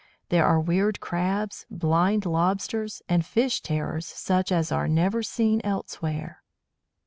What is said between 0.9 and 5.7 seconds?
Crabs, blind Lobsters, and fish terrors such as are never seen